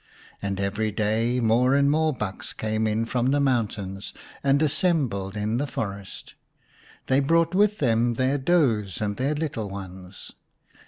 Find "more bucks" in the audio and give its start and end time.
1.91-2.53